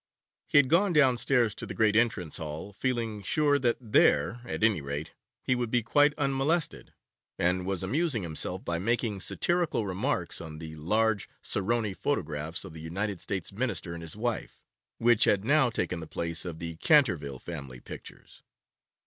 He 0.47 0.57
had 0.57 0.67
gone 0.67 0.93
downstairs 0.93 1.53
to 1.53 1.67
the 1.67 1.75
great 1.75 1.95
entrance 1.95 2.37
hall, 2.37 2.73
feeling 2.73 3.21
sure 3.21 3.59
that 3.59 3.77
there, 3.79 4.41
at 4.45 4.63
any 4.63 4.81
rate, 4.81 5.11
he 5.43 5.53
would 5.53 5.69
be 5.69 5.83
quite 5.83 6.15
unmolested, 6.17 6.95
and 7.37 7.67
was 7.67 7.83
amusing 7.83 8.23
himself 8.23 8.65
by 8.65 8.79
making 8.79 9.19
satirical 9.19 9.85
remarks 9.85 10.41
on 10.41 10.57
the 10.57 10.75
large 10.75 11.29
Saroni 11.43 11.93
photographs 11.95 12.65
of 12.65 12.73
the 12.73 12.81
United 12.81 13.21
States 13.21 13.51
Minister 13.51 13.93
and 13.93 14.01
his 14.01 14.15
wife, 14.15 14.63
which 14.97 15.25
had 15.25 15.45
now 15.45 15.69
taken 15.69 15.99
the 15.99 16.07
place 16.07 16.45
of 16.45 16.57
the 16.57 16.77
Canterville 16.77 17.37
family 17.37 17.79
pictures. 17.79 18.41